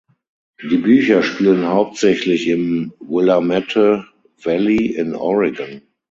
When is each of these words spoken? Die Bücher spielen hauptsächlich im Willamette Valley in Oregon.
Die 0.63 0.77
Bücher 0.79 1.21
spielen 1.21 1.67
hauptsächlich 1.67 2.47
im 2.47 2.91
Willamette 3.01 4.07
Valley 4.43 4.87
in 4.95 5.13
Oregon. 5.13 5.83